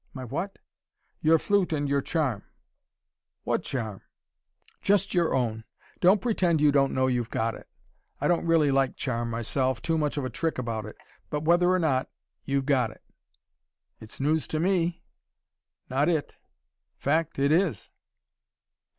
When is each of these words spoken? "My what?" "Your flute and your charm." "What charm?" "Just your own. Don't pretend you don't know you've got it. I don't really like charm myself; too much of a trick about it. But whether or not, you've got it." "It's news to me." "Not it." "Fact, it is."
"My 0.15 0.25
what?" 0.25 0.57
"Your 1.21 1.37
flute 1.37 1.71
and 1.71 1.87
your 1.87 2.01
charm." 2.01 2.41
"What 3.43 3.61
charm?" 3.61 4.01
"Just 4.81 5.13
your 5.13 5.35
own. 5.35 5.63
Don't 5.99 6.23
pretend 6.23 6.59
you 6.59 6.71
don't 6.71 6.95
know 6.95 7.05
you've 7.05 7.29
got 7.29 7.53
it. 7.53 7.67
I 8.19 8.27
don't 8.27 8.47
really 8.47 8.71
like 8.71 8.95
charm 8.95 9.29
myself; 9.29 9.79
too 9.79 9.99
much 9.99 10.17
of 10.17 10.25
a 10.25 10.29
trick 10.31 10.57
about 10.57 10.87
it. 10.87 10.95
But 11.29 11.43
whether 11.43 11.69
or 11.69 11.77
not, 11.77 12.09
you've 12.45 12.65
got 12.65 12.89
it." 12.89 13.03
"It's 13.99 14.19
news 14.19 14.47
to 14.47 14.59
me." 14.59 15.03
"Not 15.87 16.09
it." 16.09 16.33
"Fact, 16.97 17.37
it 17.37 17.51
is." 17.51 17.91